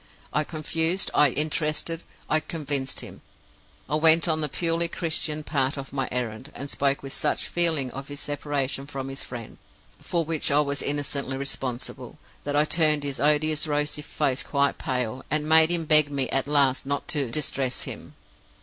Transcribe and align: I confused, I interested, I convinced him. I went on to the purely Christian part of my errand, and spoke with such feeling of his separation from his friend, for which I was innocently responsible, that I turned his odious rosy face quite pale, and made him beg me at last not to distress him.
I 0.33 0.43
confused, 0.43 1.11
I 1.13 1.29
interested, 1.29 2.01
I 2.27 2.39
convinced 2.39 3.01
him. 3.01 3.21
I 3.87 3.93
went 3.93 4.27
on 4.27 4.37
to 4.39 4.41
the 4.41 4.49
purely 4.49 4.87
Christian 4.87 5.43
part 5.43 5.77
of 5.77 5.93
my 5.93 6.09
errand, 6.11 6.51
and 6.55 6.71
spoke 6.71 7.03
with 7.03 7.13
such 7.13 7.47
feeling 7.47 7.91
of 7.91 8.07
his 8.07 8.19
separation 8.19 8.87
from 8.87 9.09
his 9.09 9.21
friend, 9.23 9.59
for 9.99 10.25
which 10.25 10.49
I 10.49 10.59
was 10.61 10.81
innocently 10.81 11.37
responsible, 11.37 12.17
that 12.45 12.55
I 12.55 12.65
turned 12.65 13.03
his 13.03 13.19
odious 13.19 13.67
rosy 13.67 14.01
face 14.01 14.41
quite 14.41 14.79
pale, 14.79 15.23
and 15.29 15.47
made 15.47 15.69
him 15.69 15.85
beg 15.85 16.09
me 16.11 16.27
at 16.31 16.47
last 16.47 16.83
not 16.83 17.07
to 17.09 17.29
distress 17.29 17.83
him. 17.83 18.15